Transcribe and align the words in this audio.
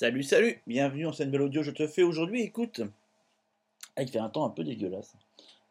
Salut, 0.00 0.22
salut, 0.22 0.62
bienvenue 0.66 1.04
en 1.04 1.12
scène 1.12 1.36
audio. 1.36 1.62
Je 1.62 1.72
te 1.72 1.86
fais 1.86 2.02
aujourd'hui, 2.02 2.40
écoute, 2.40 2.80
ah, 3.96 4.02
il 4.02 4.08
fait 4.08 4.18
un 4.18 4.30
temps 4.30 4.46
un 4.46 4.48
peu 4.48 4.64
dégueulasse. 4.64 5.12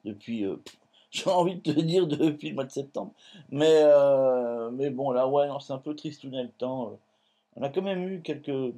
Depuis, 0.05 0.45
euh, 0.45 0.57
j'ai 1.09 1.27
envie 1.31 1.55
de 1.55 1.61
te 1.61 1.79
dire 1.79 2.05
depuis 2.05 2.49
le 2.49 2.53
mois 2.53 2.65
de 2.65 2.69
septembre. 2.69 3.11
Mais, 3.49 3.81
euh, 3.85 4.69
mais 4.69 4.91
bon, 4.91 5.09
là, 5.09 5.27
ouais, 5.27 5.47
c'est 5.61 5.73
un 5.73 5.79
peu 5.79 5.95
triste 5.95 6.21
tout 6.21 6.29
le 6.29 6.47
temps. 6.47 6.99
On 7.55 7.63
a 7.63 7.69
quand 7.69 7.81
même 7.81 8.07
eu 8.07 8.21
quelques, 8.21 8.75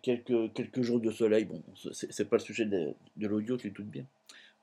quelques, 0.00 0.82
jours 0.82 1.00
de 1.00 1.10
soleil. 1.10 1.46
Bon, 1.46 1.60
c'est 1.90 2.28
pas 2.28 2.36
le 2.36 2.42
sujet 2.42 2.66
de, 2.66 2.94
l'audio, 3.16 3.56
tu 3.56 3.72
te 3.72 3.78
doutes 3.78 3.90
bien. 3.90 4.04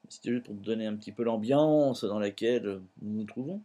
C'était 0.07 0.29
juste 0.29 0.45
pour 0.45 0.55
te 0.55 0.61
donner 0.61 0.85
un 0.85 0.95
petit 0.95 1.11
peu 1.11 1.23
l'ambiance 1.23 2.05
dans 2.05 2.19
laquelle 2.19 2.79
nous 3.01 3.11
nous 3.17 3.25
trouvons. 3.25 3.61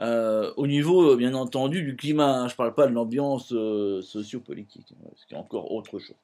Euh, 0.00 0.52
au 0.56 0.66
niveau, 0.66 1.14
bien 1.16 1.34
entendu, 1.34 1.82
du 1.82 1.94
climat, 1.94 2.40
hein, 2.40 2.48
je 2.48 2.54
ne 2.54 2.56
parle 2.56 2.74
pas 2.74 2.86
de 2.86 2.92
l'ambiance 2.92 3.52
euh, 3.52 4.00
sociopolitique, 4.00 4.86
hein, 4.92 5.10
ce 5.14 5.26
qui 5.26 5.34
est 5.34 5.36
encore 5.36 5.72
autre 5.72 5.98
chose. 5.98 6.16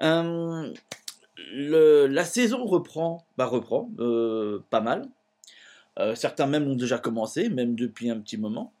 Euh, 0.00 0.72
la 1.54 2.24
saison 2.24 2.64
reprend, 2.64 3.24
bah 3.36 3.46
reprend 3.46 3.90
pas 4.68 4.80
mal. 4.80 5.08
certains 6.14 6.46
même 6.46 6.68
ont 6.68 6.76
déjà 6.76 6.98
commencé, 6.98 7.48
même 7.48 7.74
depuis 7.74 8.10
un 8.10 8.20
petit 8.20 8.36
moment. 8.36 8.72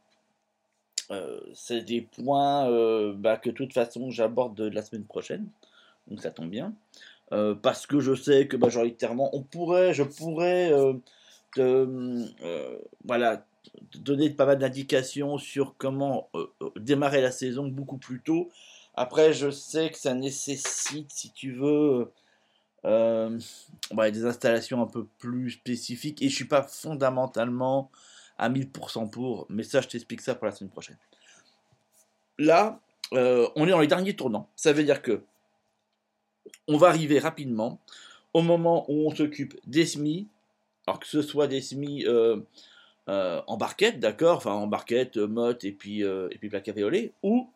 C'est 1.54 1.80
des 1.80 2.02
points 2.02 2.70
bah, 3.14 3.38
que 3.38 3.48
de 3.48 3.54
toute 3.54 3.72
façon 3.72 4.10
j'aborde 4.10 4.60
la 4.60 4.82
semaine 4.82 5.04
prochaine, 5.04 5.48
donc 6.06 6.20
ça 6.20 6.30
tombe 6.30 6.50
bien. 6.50 6.74
parce 7.62 7.86
que 7.86 7.98
je 7.98 8.14
sais 8.14 8.46
que 8.46 8.58
majoritairement, 8.58 9.34
on 9.34 9.42
pourrait, 9.42 9.94
je 9.94 10.02
pourrais, 10.02 10.70
voilà, 11.56 13.44
donner 13.94 14.30
pas 14.30 14.46
mal 14.46 14.58
d'indications 14.58 15.38
sur 15.38 15.76
comment 15.76 16.28
euh, 16.34 16.46
euh, 16.62 16.70
démarrer 16.76 17.20
la 17.20 17.30
saison 17.30 17.66
beaucoup 17.68 17.98
plus 17.98 18.20
tôt. 18.20 18.50
Après, 18.94 19.32
je 19.32 19.50
sais 19.50 19.90
que 19.90 19.98
ça 19.98 20.14
nécessite, 20.14 21.10
si 21.10 21.30
tu 21.32 21.52
veux, 21.52 22.12
euh, 22.84 23.38
des 23.92 24.24
installations 24.24 24.82
un 24.82 24.86
peu 24.86 25.06
plus 25.18 25.52
spécifiques. 25.52 26.22
Et 26.22 26.28
je 26.28 26.34
suis 26.34 26.46
pas 26.46 26.62
fondamentalement 26.62 27.90
à 28.38 28.48
1000% 28.48 29.10
pour, 29.10 29.46
mais 29.48 29.62
ça, 29.62 29.80
je 29.80 29.88
t'explique 29.88 30.20
ça 30.20 30.34
pour 30.34 30.46
la 30.46 30.52
semaine 30.52 30.70
prochaine. 30.70 30.96
Là, 32.38 32.80
on 33.12 33.66
est 33.66 33.70
dans 33.70 33.80
les 33.80 33.86
derniers 33.86 34.16
tournants. 34.16 34.48
Ça 34.56 34.72
veut 34.72 34.84
dire 34.84 35.02
que 35.02 35.22
on 36.66 36.78
va 36.78 36.88
arriver 36.88 37.18
rapidement 37.18 37.80
au 38.32 38.40
moment 38.40 38.86
où 38.88 39.08
on 39.08 39.14
s'occupe 39.14 39.54
des 39.66 39.84
SMI, 39.84 40.28
alors 40.90 41.00
que 41.00 41.06
ce 41.06 41.22
soit 41.22 41.46
des 41.46 41.60
SMI 41.60 42.04
euh, 43.10 43.40
en 43.48 43.56
barquette, 43.56 43.98
d'accord, 43.98 44.36
enfin 44.36 44.52
en 44.52 44.68
barquette, 44.68 45.16
euh, 45.16 45.26
motte 45.26 45.64
et 45.64 45.72
puis, 45.72 46.04
euh, 46.04 46.28
et 46.30 46.38
puis 46.38 46.48
ou, 47.24 47.50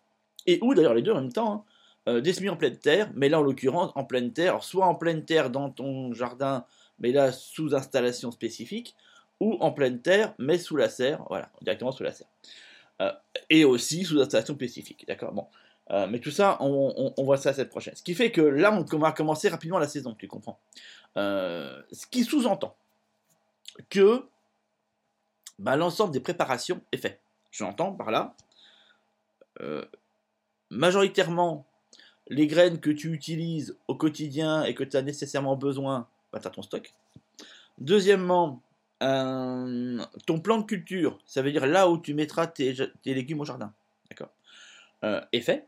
et 0.46 0.58
ou 0.62 0.74
d'ailleurs 0.74 0.94
les 0.94 1.02
deux 1.02 1.12
en 1.12 1.20
même 1.20 1.32
temps, 1.32 1.64
hein, 2.06 2.20
des 2.20 2.32
semis 2.32 2.48
en 2.48 2.56
pleine 2.56 2.76
terre, 2.76 3.10
mais 3.14 3.28
là 3.28 3.38
en 3.38 3.42
l'occurrence 3.42 3.92
en 3.94 4.04
pleine 4.04 4.32
terre, 4.32 4.64
soit 4.64 4.86
en 4.86 4.96
pleine 4.96 5.24
terre 5.24 5.50
dans 5.50 5.70
ton 5.70 6.12
jardin, 6.12 6.64
mais 6.98 7.12
là 7.12 7.30
sous 7.30 7.72
installation 7.74 8.32
spécifique, 8.32 8.96
ou 9.38 9.56
en 9.60 9.70
pleine 9.70 10.00
terre, 10.00 10.34
mais 10.38 10.58
sous 10.58 10.76
la 10.76 10.88
serre, 10.88 11.22
voilà, 11.28 11.50
directement 11.62 11.92
sous 11.92 12.02
la 12.02 12.12
serre. 12.12 12.28
et 13.48 13.64
aussi 13.64 14.04
sous 14.04 14.20
installation 14.20 14.54
spécifique, 14.54 15.04
d'accord, 15.06 15.32
bon. 15.32 15.46
mais 16.08 16.18
tout 16.18 16.32
ça, 16.32 16.56
on, 16.60 17.14
voit 17.18 17.36
ça 17.36 17.52
cette 17.52 17.70
prochaine. 17.70 17.94
Ce 17.94 18.02
qui 18.02 18.14
fait 18.14 18.32
que 18.32 18.40
là, 18.40 18.72
on 18.72 18.98
va 18.98 19.12
commencer 19.12 19.48
rapidement 19.48 19.78
la 19.78 19.88
saison, 19.88 20.16
tu 20.18 20.26
comprends. 20.26 20.58
ce 21.14 22.06
qui 22.10 22.24
sous-entend 22.24 22.74
que 23.90 24.24
bah, 25.58 25.76
l'ensemble 25.76 26.12
des 26.12 26.20
préparations 26.20 26.80
est 26.92 26.98
fait. 26.98 27.20
J'entends 27.50 27.92
par 27.92 28.10
là, 28.10 28.34
euh, 29.60 29.84
majoritairement, 30.70 31.66
les 32.28 32.46
graines 32.46 32.80
que 32.80 32.90
tu 32.90 33.12
utilises 33.12 33.76
au 33.86 33.94
quotidien 33.94 34.64
et 34.64 34.74
que 34.74 34.84
tu 34.84 34.96
as 34.96 35.02
nécessairement 35.02 35.56
besoin, 35.56 36.08
bah, 36.32 36.40
tu 36.40 36.48
as 36.48 36.50
ton 36.50 36.62
stock. 36.62 36.92
Deuxièmement, 37.78 38.62
ton 39.00 40.40
plan 40.40 40.58
de 40.58 40.64
culture, 40.64 41.18
ça 41.26 41.42
veut 41.42 41.52
dire 41.52 41.66
là 41.66 41.88
où 41.88 41.98
tu 41.98 42.14
mettras 42.14 42.46
tes, 42.46 42.74
légumes 43.04 43.40
au 43.40 43.44
jardin, 43.44 43.72
d'accord, 44.10 44.30
euh, 45.04 45.20
est 45.32 45.40
fait, 45.40 45.66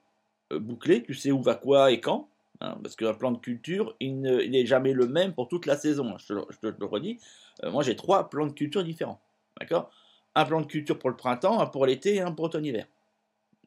euh, 0.53 0.59
bouclé, 0.59 1.03
tu 1.03 1.15
sais 1.15 1.33
où 1.33 1.43
va 1.43 1.55
quoi 1.55 1.91
et 1.91 2.01
quand, 2.01 2.29
hein, 2.61 2.79
parce 2.83 2.97
qu'un 2.97 3.15
plan 3.15 3.33
de 3.33 3.39
culture, 3.39 3.95
il 4.01 4.21
n'est 4.21 4.67
jamais 4.67 4.93
le 4.93 5.07
même 5.07 5.35
pour 5.35 5.49
toute 5.49 5.67
la 5.67 5.77
saison, 5.77 6.15
hein, 6.15 6.17
je, 6.19 6.35
te, 6.59 6.67
le 6.67 6.87
redis. 6.87 7.19
moi, 7.65 7.83
j'ai 7.83 7.97
trois 7.97 8.31
plans 8.31 8.47
de 8.47 8.53
culture 8.53 8.85
différents. 8.85 9.21
D'accord? 9.61 9.91
Un 10.35 10.45
plan 10.45 10.61
de 10.61 10.67
culture 10.67 10.99
pour 10.99 11.11
le 11.11 11.17
printemps, 11.17 11.61
un 11.61 11.67
pour 11.67 11.87
l'été 11.87 12.17
et 12.17 12.21
un 12.21 12.33
pour 12.33 12.47
l'automne-hiver. 12.47 12.87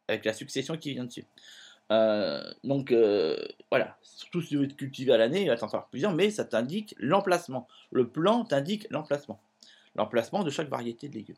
Avec 0.07 0.25
la 0.25 0.33
succession 0.33 0.77
qui 0.77 0.93
vient 0.93 1.05
dessus. 1.05 1.25
Euh, 1.91 2.43
donc 2.63 2.91
euh, 2.91 3.35
voilà, 3.71 3.97
surtout 4.03 4.41
si 4.41 4.49
tu 4.49 4.57
veux 4.57 4.67
te 4.67 4.75
cultiver 4.75 5.13
à 5.13 5.17
l'année, 5.17 5.41
il 5.41 5.47
va 5.47 5.57
t'en 5.57 5.67
faire 5.67 5.85
plusieurs, 5.85 6.13
mais 6.13 6.29
ça 6.29 6.45
t'indique 6.45 6.95
l'emplacement. 6.99 7.67
Le 7.91 8.07
plan 8.07 8.45
t'indique 8.45 8.87
l'emplacement. 8.91 9.39
L'emplacement 9.95 10.43
de 10.43 10.49
chaque 10.49 10.69
variété 10.69 11.09
de 11.09 11.15
légumes. 11.15 11.35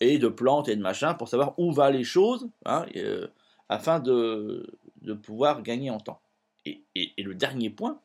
Et 0.00 0.18
de 0.18 0.28
plantes 0.28 0.68
et 0.68 0.76
de 0.76 0.80
machins 0.80 1.14
pour 1.18 1.28
savoir 1.28 1.58
où 1.58 1.72
va 1.72 1.90
les 1.90 2.04
choses, 2.04 2.48
hein, 2.64 2.86
euh, 2.96 3.26
afin 3.68 4.00
de, 4.00 4.78
pouvoir 5.22 5.62
gagner 5.62 5.90
en 5.90 5.98
temps. 5.98 6.20
Et 6.64 7.22
le 7.22 7.34
dernier 7.34 7.70
point, 7.70 8.00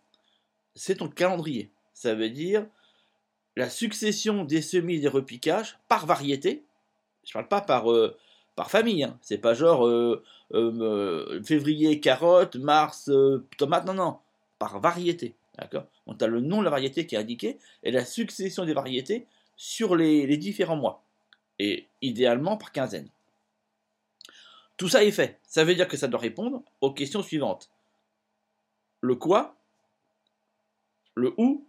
c'est 0.75 0.95
ton 0.95 1.09
calendrier. 1.09 1.72
Ça 1.94 2.16
veut 2.16 2.29
dire 2.29 2.66
la 3.57 3.72
succession 3.72 4.45
des 4.45 4.62
semis 4.62 4.95
et 4.95 5.00
des 5.00 5.07
repiquages 5.07 5.79
par 5.88 6.06
variété. 6.06 6.63
Je 7.25 7.34
parle 7.34 7.47
pas 7.47 7.62
par, 7.62 7.91
euh, 7.91 8.16
famille. 8.68 9.03
Hein. 9.03 9.18
C'est 9.23 9.40
pas 9.40 9.56
genre 9.56 9.88
euh, 9.88 10.23
euh, 10.53 11.41
février 11.44 12.00
carotte, 12.00 12.56
mars 12.56 13.09
tomate. 13.57 13.85
Non, 13.85 13.95
non. 13.95 14.19
Par 14.59 14.79
variété. 14.79 15.34
D'accord 15.57 15.85
Donc 16.06 16.19
tu 16.19 16.28
le 16.28 16.39
nom 16.39 16.59
de 16.59 16.66
la 16.66 16.69
variété 16.69 17.07
qui 17.07 17.16
est 17.16 17.18
indiqué 17.18 17.57
et 17.81 17.89
la 17.89 18.06
succession 18.06 18.63
des 18.63 18.74
variétés 18.74 19.25
sur 19.56 19.95
les 19.95 20.38
différents 20.38 20.75
mois. 20.75 21.03
Et 21.57 21.88
idéalement 22.03 22.57
par 22.57 22.72
quinzaine. 22.72 23.09
Tout 24.78 24.88
ça 24.88 25.03
est 25.03 25.12
fait. 25.12 25.39
Ça 25.47 25.63
veut 25.63 25.74
dire 25.74 25.88
que 25.88 25.97
ça 25.97 26.07
doit 26.07 26.19
répondre 26.19 26.62
aux 26.81 26.94
questions 26.94 27.24
suivantes. 27.24 27.72
Le 29.01 29.15
quoi, 29.15 29.55
le 31.15 31.33
où 31.37 31.65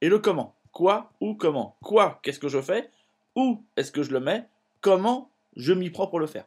et 0.00 0.08
le 0.08 0.18
comment. 0.18 0.56
Quoi 0.72 1.12
ou 1.20 1.34
comment 1.34 1.76
Quoi, 1.82 2.20
qu'est-ce 2.22 2.38
que 2.38 2.48
je 2.48 2.60
fais? 2.60 2.90
Où 3.34 3.62
est-ce 3.76 3.92
que 3.92 4.02
je 4.02 4.12
le 4.12 4.20
mets? 4.20 4.46
Comment 4.80 5.30
je 5.56 5.72
m'y 5.72 5.90
prends 5.90 6.06
pour 6.06 6.20
le 6.20 6.26
faire? 6.26 6.46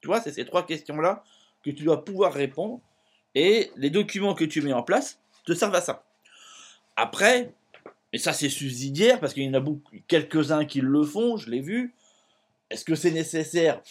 Tu 0.00 0.08
vois, 0.08 0.20
c'est 0.20 0.32
ces 0.32 0.44
trois 0.44 0.64
questions-là 0.64 1.22
que 1.62 1.70
tu 1.70 1.84
dois 1.84 2.04
pouvoir 2.04 2.32
répondre. 2.32 2.80
Et 3.34 3.70
les 3.76 3.90
documents 3.90 4.34
que 4.34 4.44
tu 4.44 4.62
mets 4.62 4.72
en 4.72 4.82
place 4.82 5.20
te 5.44 5.52
servent 5.52 5.74
à 5.74 5.80
ça. 5.80 6.04
Après, 6.96 7.52
et 8.12 8.18
ça 8.18 8.32
c'est 8.32 8.48
subsidiaire 8.48 9.20
parce 9.20 9.34
qu'il 9.34 9.44
y 9.44 9.48
en 9.48 9.54
a 9.54 9.60
beaucoup, 9.60 9.94
quelques-uns 10.08 10.64
qui 10.64 10.80
le 10.80 11.04
font, 11.04 11.36
je 11.36 11.50
l'ai 11.50 11.60
vu. 11.60 11.94
Est-ce 12.70 12.84
que 12.84 12.94
c'est 12.94 13.10
nécessaire? 13.10 13.82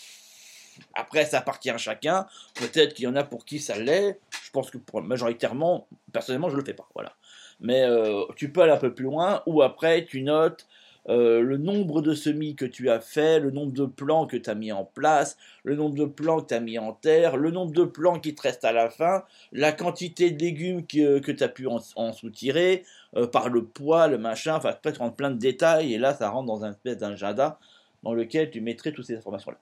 Après, 0.93 1.25
ça 1.25 1.39
appartient 1.39 1.69
à 1.69 1.77
chacun. 1.77 2.27
Peut-être 2.55 2.93
qu'il 2.93 3.05
y 3.05 3.07
en 3.07 3.15
a 3.15 3.23
pour 3.23 3.45
qui 3.45 3.59
ça 3.59 3.77
l'est. 3.77 4.19
Je 4.49 4.51
pense 4.51 4.71
que 4.71 4.79
pour 4.79 5.01
majoritairement, 5.03 5.87
personnellement, 6.11 6.49
je 6.49 6.57
le 6.57 6.63
fais 6.65 6.73
pas. 6.73 6.89
Voilà 6.95 7.13
mais 7.59 7.83
euh, 7.83 8.23
tu 8.35 8.51
peux 8.51 8.61
aller 8.61 8.71
un 8.71 8.77
peu 8.77 8.93
plus 8.93 9.05
loin, 9.05 9.41
ou 9.45 9.61
après 9.61 10.05
tu 10.05 10.21
notes 10.21 10.67
euh, 11.07 11.41
le 11.41 11.57
nombre 11.57 12.01
de 12.01 12.13
semis 12.13 12.55
que 12.55 12.65
tu 12.65 12.89
as 12.89 12.99
fait, 12.99 13.39
le 13.39 13.51
nombre 13.51 13.73
de 13.73 13.85
plants 13.85 14.27
que 14.27 14.37
tu 14.37 14.49
as 14.49 14.55
mis 14.55 14.71
en 14.71 14.85
place, 14.85 15.37
le 15.63 15.75
nombre 15.75 15.95
de 15.95 16.05
plants 16.05 16.41
que 16.41 16.47
tu 16.47 16.53
as 16.53 16.59
mis 16.59 16.77
en 16.77 16.93
terre, 16.93 17.37
le 17.37 17.51
nombre 17.51 17.71
de 17.71 17.83
plants 17.83 18.19
qui 18.19 18.35
te 18.35 18.41
restent 18.41 18.65
à 18.65 18.71
la 18.71 18.89
fin, 18.89 19.23
la 19.51 19.71
quantité 19.71 20.31
de 20.31 20.39
légumes 20.39 20.85
que, 20.85 21.19
que 21.19 21.31
tu 21.31 21.43
as 21.43 21.49
pu 21.49 21.67
en, 21.67 22.13
soutirer, 22.13 22.83
euh, 23.15 23.27
par 23.27 23.49
le 23.49 23.63
poids, 23.63 24.07
le 24.07 24.17
machin, 24.17 24.55
enfin 24.55 24.73
peut-être 24.73 25.01
en 25.01 25.09
plein 25.09 25.31
de 25.31 25.39
détails, 25.39 25.93
et 25.93 25.97
là 25.97 26.13
ça 26.13 26.29
rentre 26.29 26.47
dans 26.47 26.63
un 26.63 26.71
espèce 26.71 26.97
d'agenda 26.97 27.59
dans 28.03 28.13
lequel 28.13 28.49
tu 28.51 28.61
mettrais 28.61 28.91
toutes 28.91 29.05
ces 29.05 29.17
informations-là. 29.17 29.57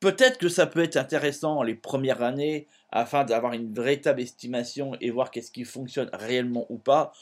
Peut-être 0.00 0.38
que 0.38 0.48
ça 0.48 0.66
peut 0.66 0.82
être 0.82 0.96
intéressant 0.96 1.62
les 1.62 1.74
premières 1.74 2.22
années 2.22 2.66
afin 2.90 3.24
d'avoir 3.24 3.52
une 3.52 3.72
véritable 3.72 4.20
estimation 4.20 4.96
et 5.00 5.10
voir 5.10 5.30
qu'est-ce 5.30 5.50
qui 5.50 5.64
fonctionne 5.64 6.08
réellement 6.12 6.66
ou 6.68 6.78
pas. 6.78 7.12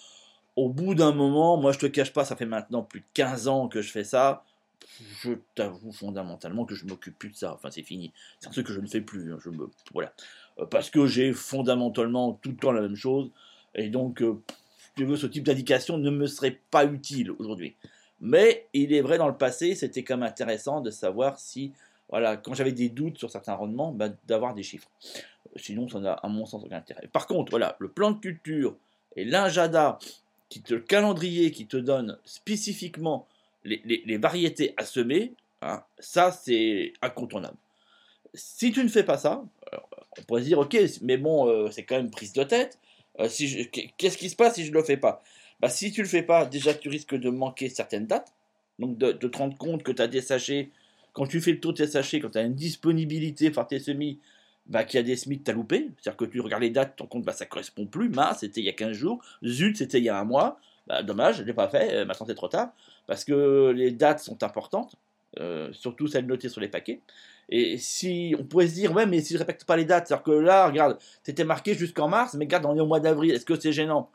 Au 0.57 0.69
bout 0.69 0.95
d'un 0.95 1.13
moment, 1.13 1.57
moi 1.57 1.73
je 1.73 1.79
te 1.79 1.87
cache 1.87 2.13
pas, 2.13 2.25
ça 2.25 2.37
fait 2.37 2.47
maintenant 2.47 2.83
plus 2.83 3.01
de 3.01 3.07
15 3.15 3.49
ans 3.49 3.69
que 3.69 3.83
je 3.83 3.91
fais 3.91 4.05
ça. 4.05 4.45
Je 5.23 5.33
t'avoue 5.55 5.93
fondamentalement 5.93 6.65
que 6.65 6.75
je 6.75 6.87
m'occupe 6.87 7.19
plus 7.19 7.31
de 7.31 7.37
ça. 7.37 7.55
Enfin, 7.55 7.71
c'est 7.71 7.83
fini. 7.83 8.13
C'est 8.41 8.49
un 8.49 8.51
truc 8.53 8.67
que 8.67 8.73
je 8.73 8.81
ne 8.81 8.87
fais 8.87 9.01
plus. 9.01 9.33
Hein. 9.33 9.39
Je 9.43 9.51
me, 9.51 9.69
voilà. 9.93 10.13
Euh, 10.59 10.67
parce 10.67 10.91
que 10.91 11.07
j'ai 11.07 11.33
fondamentalement 11.33 12.33
tout 12.35 12.51
le 12.51 12.57
temps 12.57 12.73
la 12.73 12.83
même 12.83 12.97
chose. 12.97 13.31
Et 13.75 13.89
donc, 13.89 14.23
euh, 14.23 14.41
veux, 15.05 15.17
ce 15.17 15.27
type 15.27 15.45
d'indication 15.45 15.99
ne 15.99 16.11
me 16.11 16.27
serait 16.27 16.59
pas 16.71 16.85
utile 16.87 17.31
aujourd'hui. 17.33 17.75
Mais 18.21 18.67
il 18.73 18.95
est 18.95 19.03
vrai, 19.03 19.19
dans 19.19 19.29
le 19.29 19.37
passé, 19.37 19.75
c'était 19.75 20.03
quand 20.03 20.17
même 20.17 20.29
intéressant 20.29 20.81
de 20.81 20.91
savoir 20.91 21.39
si, 21.39 21.73
voilà, 22.09 22.37
quand 22.37 22.55
j'avais 22.55 22.73
des 22.73 22.89
doutes 22.89 23.19
sur 23.19 23.31
certains 23.31 23.55
rendements, 23.55 23.93
bah, 23.93 24.09
d'avoir 24.27 24.55
des 24.55 24.63
chiffres. 24.63 24.89
Sinon, 25.57 25.89
ça 25.89 26.01
n'a 26.01 26.13
à 26.13 26.29
mon 26.29 26.47
sens 26.47 26.63
aucun 26.65 26.77
intérêt. 26.77 27.09
Par 27.13 27.27
contre, 27.27 27.51
voilà, 27.51 27.77
le 27.79 27.89
plan 27.89 28.11
de 28.11 28.19
culture 28.19 28.77
et 29.17 29.25
l'ingada, 29.25 29.99
qui 30.49 30.63
te, 30.63 30.75
le 30.75 30.81
calendrier 30.81 31.51
qui 31.51 31.67
te 31.67 31.77
donne 31.77 32.19
spécifiquement 32.25 33.27
les, 33.65 34.19
variétés 34.19 34.75
à 34.77 34.85
semer, 34.85 35.33
hein, 35.63 35.83
ça 35.99 36.31
c'est 36.31 36.93
incontournable. 37.03 37.57
Si 38.35 38.71
tu 38.71 38.83
ne 38.85 38.89
fais 38.89 39.03
pas 39.03 39.19
ça, 39.19 39.45
On 40.19 40.23
pourrait 40.23 40.43
se 40.43 40.47
dire, 40.47 40.59
ok, 40.59 40.77
mais 41.03 41.17
bon, 41.17 41.49
euh, 41.49 41.71
c'est 41.71 41.83
quand 41.83 41.97
même 41.97 42.11
prise 42.11 42.33
de 42.33 42.45
tête. 42.45 42.79
Euh, 43.19 43.29
si 43.29 43.69
Qu'est-ce 43.97 44.17
qui 44.17 44.31
se 44.31 44.37
passe 44.37 44.55
si 44.55 44.65
je 44.65 44.71
ne 44.71 44.77
le 44.77 44.85
fais 44.85 44.97
pas? 44.97 45.23
Bah, 45.61 45.69
Si 45.69 45.91
tu 45.91 46.01
ne 46.01 46.05
le 46.05 46.11
fais 46.11 46.23
pas, 46.23 46.45
déjà 46.47 46.75
tu 46.75 46.89
risques 46.89 47.15
de 47.15 47.31
manquer 47.31 47.69
certaines 47.69 48.07
dates. 48.07 48.33
Donc 48.79 48.99
de, 48.99 49.13
te 49.13 49.39
rendre 49.39 49.57
compte 49.57 49.83
que 49.83 49.93
tu 49.93 50.03
as 50.03 50.09
des 50.09 50.21
sachets, 50.21 50.71
quand 51.17 51.27
tu 51.27 51.41
fais 51.41 51.53
le 51.53 51.61
tour 51.61 51.73
de 51.73 51.79
tes 51.79 51.87
sachets, 51.87 52.21
quand 52.21 52.29
tu 52.29 52.39
as 52.39 52.43
une 52.43 52.55
disponibilité 52.55 53.51
par 53.51 53.67
tes 53.67 53.79
semis, 53.79 54.21
bah, 54.67 54.85
qu'il 54.85 54.99
y 54.99 55.01
a 55.01 55.03
des 55.03 55.17
semis 55.17 55.39
que 55.39 55.45
tu 55.45 55.51
as 55.51 55.55
loupé. 55.55 55.89
C'est-à-dire 55.97 56.17
que 56.19 56.27
tu 56.27 56.41
regardes 56.41 56.63
les 56.63 56.69
dates, 56.69 57.01
rends 57.01 57.07
compte 57.07 57.25
bah, 57.25 57.33
ça 57.33 57.47
correspond 57.47 57.87
plus. 57.87 58.11
Mars, 58.11 58.41
c'était 58.41 58.61
il 58.61 58.65
y 58.65 58.69
a 58.69 58.75
15 58.75 58.93
jours. 58.93 59.25
Zut, 59.43 59.79
c'était 59.79 59.97
il 59.97 60.05
y 60.05 60.11
a 60.11 60.19
un 60.19 60.25
mois. 60.25 60.61
Bah, 60.87 61.03
dommage, 61.03 61.37
je 61.37 61.43
ne 61.43 61.47
l'ai 61.47 61.55
pas 61.55 61.69
fait, 61.69 61.95
euh, 61.95 62.05
maintenant 62.05 62.27
c'est 62.27 62.35
trop 62.35 62.49
tard. 62.49 62.69
Parce 63.07 63.25
que 63.25 63.73
les 63.75 63.93
dates 63.93 64.21
sont 64.21 64.43
importantes, 64.43 64.97
euh, 65.41 65.73
surtout 65.73 66.07
celles 66.07 66.27
notées 66.27 66.51
sur 66.51 66.61
les 66.61 66.69
paquets. 66.69 67.01
Et 67.49 67.79
si 67.79 68.37
on 68.39 68.45
pourrait 68.45 68.69
se 68.69 68.75
dire, 68.75 68.93
ouais, 68.93 69.07
mais 69.07 69.23
si 69.23 69.29
je 69.29 69.35
ne 69.35 69.39
respecte 69.39 69.65
pas 69.65 69.77
les 69.77 69.87
dates, 69.87 70.09
c'est-à-dire 70.09 70.23
que 70.23 70.33
là, 70.33 70.67
regarde, 70.67 70.99
c'était 71.23 71.45
marqué 71.45 71.73
jusqu'en 71.75 72.09
mars, 72.09 72.35
mais 72.35 72.45
regarde, 72.45 72.67
on 72.67 72.77
est 72.77 72.81
au 72.81 72.87
mois 72.87 73.01
d'avril, 73.01 73.33
est-ce 73.33 73.47
que 73.47 73.59
c'est 73.59 73.73
gênant? 73.73 74.11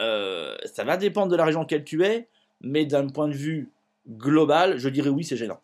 Euh, 0.00 0.56
Ça 0.66 0.84
va 0.84 0.96
dépendre 0.96 1.32
de 1.32 1.36
la 1.36 1.44
région 1.44 1.60
laquelle 1.62 1.84
tu 1.84 2.04
es, 2.04 2.28
mais 2.60 2.86
d'un 2.86 3.08
point 3.08 3.26
de 3.28 3.34
vue 3.34 3.70
global, 4.08 4.78
je 4.78 4.88
dirais 4.88 5.10
oui, 5.10 5.24
c'est 5.24 5.36
gênant. 5.36 5.60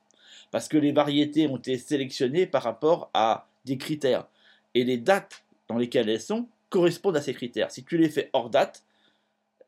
Parce 0.50 0.68
que 0.68 0.76
les 0.76 0.92
variétés 0.92 1.46
ont 1.46 1.56
été 1.56 1.78
sélectionnées 1.78 2.46
par 2.46 2.62
rapport 2.62 3.10
à 3.14 3.48
des 3.64 3.78
critères. 3.78 4.26
Et 4.74 4.84
les 4.84 4.98
dates 4.98 5.44
dans 5.68 5.78
lesquelles 5.78 6.08
elles 6.08 6.20
sont 6.20 6.48
correspondent 6.68 7.16
à 7.16 7.22
ces 7.22 7.34
critères. 7.34 7.70
Si 7.70 7.84
tu 7.84 7.98
les 7.98 8.08
fais 8.08 8.30
hors 8.32 8.50
date, 8.50 8.84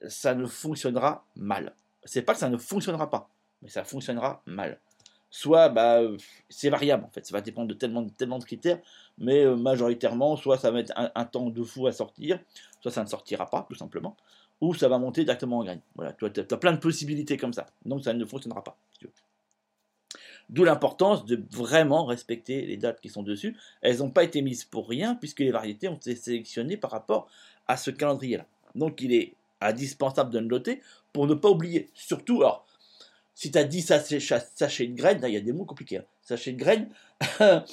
ça 0.09 0.35
ne 0.35 0.47
fonctionnera 0.47 1.25
mal. 1.37 1.75
C'est 2.05 2.23
pas 2.23 2.33
que 2.35 2.41
ça 2.41 2.49
ne 2.49 2.57
fonctionnera 2.57 3.11
pas, 3.11 3.29
mais 3.61 3.69
ça 3.69 3.85
fonctionnera 3.85 4.43
mal 4.47 4.79
soit 5.33 5.71
bah, 5.71 6.03
c'est 6.49 6.69
variable 6.69 7.05
en 7.05 7.09
fait, 7.09 7.27
ça 7.27 7.33
va 7.33 7.41
dépendre 7.41 7.67
de 7.67 7.75
tellement, 7.75 8.03
de 8.39 8.45
critères, 8.45 8.79
mais 9.19 9.45
euh, 9.45 9.57
majoritairement, 9.57 10.37
soit 10.37 10.59
ça 10.59 10.71
va 10.71 10.77
mettre 10.77 10.93
un, 10.95 11.25
temps 11.25 11.49
de 11.49 11.63
fou 11.65 11.87
à 11.87 11.93
sortir, 11.93 12.39
soit 12.81 12.93
ça 12.93 13.03
ne 13.03 13.09
sortira 13.09 13.49
pas 13.49 13.67
tout 13.69 13.75
simplement, 13.75 14.17
ou 14.61 14.75
ça 14.75 14.89
va 14.89 14.99
monter 14.99 15.25
directement 15.25 15.59
en 15.59 15.65
graine. 15.65 15.81
Voilà, 15.97 16.13
tu 16.13 16.27
as, 16.27 16.57
plein 16.59 16.73
de 16.73 16.79
possibilités 16.79 17.39
comme 17.39 17.55
ça, 17.55 17.67
donc 17.85 18.05
ça 18.05 18.13
ne 18.13 18.25
fonctionnera 18.27 18.63
pas. 18.63 18.77
D'où 20.53 20.65
l'importance 20.65 21.25
de 21.25 21.43
vraiment 21.51 22.05
respecter 22.05 22.67
les 22.67 22.77
dates 22.77 23.01
qui 23.01 23.09
sont 23.09 23.23
dessus. 23.23 23.57
Elles 23.81 23.99
n'ont 23.99 24.11
pas 24.11 24.23
été 24.23 24.43
mises 24.43 24.65
pour 24.65 24.87
rien, 24.87 25.15
puisque 25.15 25.41
les 25.41 25.51
variétés 25.51 25.89
ont 25.89 25.97
été 25.97 26.15
sélectionnées 26.15 26.77
par 26.77 26.91
rapport 26.91 27.27
à 27.69 27.79
ce 27.79 27.91
calendrier-là. 27.91 28.45
Donc 28.75 29.01
il 29.01 29.15
est 29.15 29.35
indispensable 29.63 30.31
de 30.31 30.41
le 30.41 30.45
noter 30.45 30.83
pour 31.15 31.27
ne 31.27 31.33
pas 31.33 31.49
oublier. 31.49 31.89
Surtout, 31.95 32.43
alors, 32.43 32.67
si 33.35 33.51
tu 33.51 33.57
as 33.57 33.65
10 33.65 33.81
sachets, 33.81 34.87
de 34.87 34.95
graines, 34.95 35.21
il 35.27 35.33
y 35.33 35.39
a 35.39 35.41
des 35.41 35.55
mots 35.55 35.65
compliqués. 35.65 35.99
Hein. 35.99 36.05
De 36.29 36.51
graines, 36.51 36.91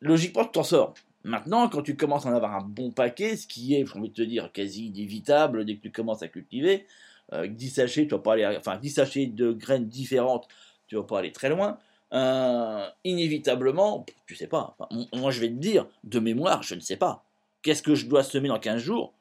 logiquement, 0.00 0.44
tu 0.44 0.50
t'en 0.50 0.64
sors. 0.64 0.94
Maintenant, 1.22 1.68
quand 1.68 1.82
tu 1.82 1.96
commences 1.96 2.26
à 2.26 2.30
en 2.30 2.34
avoir 2.34 2.56
un 2.56 2.62
bon 2.62 2.90
paquet, 2.90 3.36
ce 3.36 3.46
qui 3.46 3.76
est, 3.76 3.86
j'ai 3.86 3.96
envie 3.96 4.08
de 4.08 4.14
te 4.14 4.22
dire, 4.22 4.50
quasi 4.52 4.86
inévitable 4.86 5.64
dès 5.64 5.76
que 5.76 5.82
tu 5.82 5.92
commences 5.92 6.24
à 6.24 6.28
cultiver, 6.28 6.86
euh, 7.32 7.46
10 7.46 7.70
sachets, 7.70 8.06
tu 8.06 8.10
vas 8.10 8.18
pas 8.18 8.32
aller, 8.32 8.56
enfin 8.58 8.76
10 8.76 8.90
sachets 8.90 9.26
de 9.26 9.52
graines 9.52 9.88
différentes, 9.88 10.48
tu 10.86 10.96
vas 10.96 11.02
pas 11.02 11.18
aller 11.18 11.32
très 11.32 11.48
loin. 11.48 11.78
Euh, 12.12 12.86
inévitablement, 13.02 14.06
tu 14.26 14.36
sais 14.36 14.46
pas. 14.46 14.76
moi, 15.12 15.30
je 15.30 15.40
vais 15.40 15.48
te 15.48 15.54
dire, 15.54 15.86
de 16.04 16.20
mémoire, 16.20 16.62
je 16.62 16.74
ne 16.74 16.80
sais 16.80 16.96
pas. 16.96 17.24
Qu'est-ce 17.62 17.82
que 17.82 17.94
je 17.94 18.06
dois 18.06 18.22
semer 18.22 18.48
dans 18.48 18.58
15 18.58 18.80
jours? 18.80 19.14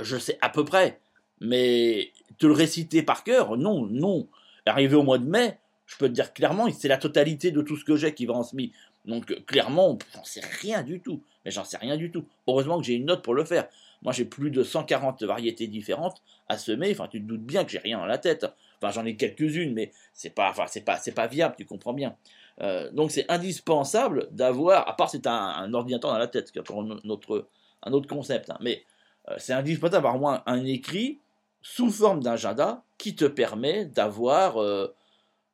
Je 0.00 0.16
sais 0.16 0.38
à 0.40 0.48
peu 0.48 0.64
près. 0.64 1.00
Mais 1.40 2.12
te 2.38 2.46
le 2.46 2.52
réciter 2.52 3.02
par 3.02 3.24
cœur, 3.24 3.56
non, 3.56 3.86
non. 3.86 4.28
Arrivé 4.66 4.96
au 4.96 5.02
mois 5.02 5.18
de 5.18 5.28
mai, 5.28 5.58
je 5.86 5.96
peux 5.96 6.08
te 6.08 6.12
dire 6.12 6.32
clairement, 6.32 6.70
c'est 6.70 6.88
la 6.88 6.98
totalité 6.98 7.50
de 7.50 7.62
tout 7.62 7.76
ce 7.76 7.84
que 7.84 7.96
j'ai 7.96 8.14
qui 8.14 8.26
va 8.26 8.34
en 8.34 8.42
semis. 8.42 8.72
Donc 9.06 9.44
clairement, 9.46 9.98
j'en 10.14 10.24
sais 10.24 10.42
rien 10.60 10.82
du 10.82 11.00
tout. 11.00 11.22
Mais 11.44 11.50
j'en 11.50 11.64
sais 11.64 11.78
rien 11.78 11.96
du 11.96 12.10
tout. 12.10 12.26
Heureusement 12.46 12.78
que 12.78 12.84
j'ai 12.84 12.94
une 12.94 13.06
note 13.06 13.22
pour 13.22 13.34
le 13.34 13.44
faire. 13.44 13.66
Moi, 14.02 14.12
j'ai 14.12 14.24
plus 14.24 14.50
de 14.50 14.62
140 14.62 15.22
variétés 15.22 15.66
différentes 15.66 16.22
à 16.48 16.58
semer. 16.58 16.90
Enfin, 16.92 17.08
tu 17.08 17.20
te 17.20 17.26
doutes 17.26 17.44
bien 17.44 17.64
que 17.64 17.70
j'ai 17.70 17.78
rien 17.78 17.98
dans 17.98 18.06
la 18.06 18.18
tête. 18.18 18.46
Enfin, 18.80 18.92
j'en 18.92 19.04
ai 19.04 19.16
quelques-unes, 19.16 19.74
mais 19.74 19.92
c'est 20.12 20.30
pas, 20.30 20.50
enfin, 20.50 20.64
c'est 20.68 20.82
pas, 20.82 20.96
c'est 20.96 21.12
pas 21.12 21.26
viable. 21.26 21.54
Tu 21.58 21.64
comprends 21.64 21.92
bien. 21.92 22.16
Euh, 22.60 22.90
donc, 22.92 23.10
c'est 23.10 23.30
indispensable 23.30 24.28
d'avoir, 24.30 24.88
à 24.88 24.96
part 24.96 25.10
c'est 25.10 25.26
un, 25.26 25.72
ordinateur 25.74 26.10
dans 26.10 26.18
la 26.18 26.28
tête, 26.28 26.50
qui 26.50 26.58
est 26.58 26.70
un 26.70 27.10
autre, 27.10 27.48
un 27.82 27.92
autre 27.92 28.08
concept. 28.08 28.50
Hein, 28.50 28.58
mais 28.60 28.84
euh, 29.28 29.34
c'est 29.38 29.52
indispensable 29.52 29.92
d'avoir 29.92 30.16
au 30.16 30.20
moins 30.20 30.42
un 30.46 30.64
écrit 30.64 31.20
sous 31.60 31.90
forme 31.90 32.22
d'agenda 32.22 32.82
qui 32.98 33.14
te 33.14 33.24
permet 33.24 33.84
d'avoir 33.84 34.58
euh, 34.58 34.94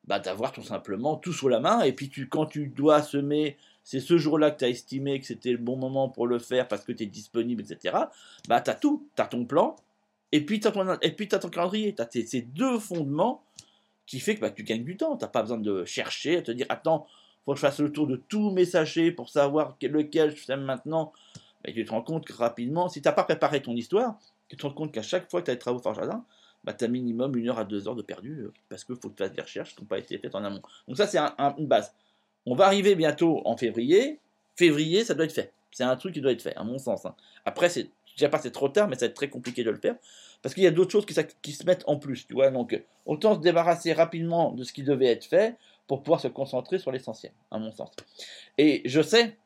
bah, 0.05 0.19
d'avoir 0.19 0.51
tout 0.51 0.61
simplement 0.61 1.15
tout 1.15 1.33
sous 1.33 1.49
la 1.49 1.59
main. 1.59 1.81
Et 1.81 1.93
puis 1.93 2.09
tu, 2.09 2.27
quand 2.29 2.45
tu 2.45 2.67
dois 2.67 3.01
semer, 3.01 3.57
c'est 3.83 3.99
ce 3.99 4.17
jour-là 4.17 4.51
que 4.51 4.59
tu 4.59 4.65
as 4.65 4.69
estimé 4.69 5.19
que 5.19 5.25
c'était 5.25 5.51
le 5.51 5.57
bon 5.57 5.77
moment 5.77 6.09
pour 6.09 6.27
le 6.27 6.39
faire 6.39 6.67
parce 6.67 6.83
que 6.83 6.91
tu 6.91 7.03
es 7.03 7.07
disponible, 7.07 7.61
etc. 7.61 7.97
Bah, 8.47 8.61
tu 8.61 8.69
as 8.69 8.75
tout. 8.75 9.07
Tu 9.15 9.21
as 9.21 9.27
ton 9.27 9.45
plan 9.45 9.75
et 10.31 10.45
puis 10.45 10.59
tu 10.59 10.67
as, 10.67 10.71
ton 11.39 11.49
calendrier. 11.49 11.93
Tu 11.95 12.01
as 12.01 12.09
ces 12.09 12.41
deux 12.41 12.79
fondements 12.79 13.43
qui 14.05 14.19
fait 14.19 14.35
que 14.35 14.41
bah, 14.41 14.49
tu 14.49 14.63
gagnes 14.63 14.83
du 14.83 14.97
temps. 14.97 15.17
Tu 15.17 15.23
n'as 15.23 15.29
pas 15.29 15.41
besoin 15.41 15.57
de 15.57 15.85
chercher, 15.85 16.37
à 16.37 16.41
te 16.41 16.51
dire 16.51 16.65
attends, 16.69 17.07
faut 17.45 17.53
que 17.53 17.57
je 17.57 17.61
fasse 17.61 17.79
le 17.79 17.91
tour 17.91 18.07
de 18.07 18.15
tous 18.15 18.51
mes 18.51 18.65
sachets 18.65 19.11
pour 19.11 19.29
savoir 19.29 19.77
lequel 19.81 20.35
je 20.35 20.43
sème 20.43 20.63
maintenant. 20.63 21.13
Et 21.65 21.73
tu 21.73 21.85
te 21.85 21.91
rends 21.91 22.01
compte 22.01 22.25
que 22.25 22.33
rapidement, 22.33 22.89
si 22.89 23.01
tu 23.01 23.07
n'as 23.07 23.13
pas 23.13 23.23
préparé 23.23 23.61
ton 23.61 23.75
histoire, 23.75 24.19
tu 24.49 24.55
te 24.55 24.65
rends 24.65 24.73
compte 24.73 24.91
qu'à 24.91 25.01
chaque 25.01 25.29
fois 25.29 25.41
que 25.41 25.45
tu 25.45 25.51
as 25.51 25.55
des 25.55 25.59
travaux 25.59 25.79
par 25.79 25.95
jardin, 25.95 26.23
bah, 26.63 26.73
tu 26.73 26.83
as 26.83 26.87
minimum 26.87 27.35
une 27.35 27.49
heure 27.49 27.59
à 27.59 27.65
deux 27.65 27.87
heures 27.87 27.95
de 27.95 28.01
perdu 28.01 28.41
euh, 28.41 28.53
parce 28.69 28.83
qu'il 28.83 28.95
faut 28.95 29.09
que 29.09 29.15
tu 29.15 29.23
fasses 29.23 29.33
des 29.33 29.41
recherches 29.41 29.75
qui 29.75 29.81
n'ont 29.81 29.87
pas 29.87 29.99
été 29.99 30.17
faites 30.17 30.33
en 30.35 30.43
amont. 30.43 30.61
Donc 30.87 30.97
ça, 30.97 31.07
c'est 31.07 31.19
une 31.19 31.67
base. 31.67 31.93
On 32.45 32.55
va 32.55 32.65
arriver 32.65 32.95
bientôt 32.95 33.41
en 33.45 33.55
février. 33.57 34.19
Février, 34.55 35.03
ça 35.03 35.13
doit 35.13 35.25
être 35.25 35.33
fait. 35.33 35.53
C'est 35.71 35.83
un 35.83 35.95
truc 35.95 36.13
qui 36.13 36.21
doit 36.21 36.31
être 36.31 36.41
fait, 36.41 36.55
à 36.55 36.63
mon 36.63 36.77
sens. 36.77 37.05
Hein. 37.05 37.15
Après, 37.43 37.69
c'est, 37.69 37.89
je 38.15 38.19
dirais 38.19 38.31
pas 38.31 38.39
c'est 38.39 38.51
trop 38.51 38.69
tard, 38.69 38.87
mais 38.87 38.95
ça 38.95 39.05
va 39.05 39.09
être 39.09 39.15
très 39.15 39.29
compliqué 39.29 39.63
de 39.63 39.69
le 39.69 39.77
faire 39.77 39.95
parce 40.41 40.53
qu'il 40.53 40.63
y 40.63 40.67
a 40.67 40.71
d'autres 40.71 40.91
choses 40.91 41.05
qui, 41.05 41.51
se 41.53 41.65
mettent 41.65 41.83
en 41.87 41.97
plus. 41.97 42.27
Tu 42.27 42.33
vois, 42.33 42.51
donc 42.51 42.79
autant 43.05 43.35
se 43.35 43.39
débarrasser 43.39 43.93
rapidement 43.93 44.51
de 44.51 44.63
ce 44.63 44.73
qui 44.73 44.83
devait 44.83 45.07
être 45.07 45.25
fait 45.25 45.55
pour 45.87 46.03
pouvoir 46.03 46.19
se 46.19 46.27
concentrer 46.27 46.79
sur 46.79 46.91
l'essentiel, 46.91 47.31
à 47.51 47.57
mon 47.57 47.71
sens. 47.71 47.91
Et 48.57 48.81
je 48.85 49.01
sais 49.01 49.37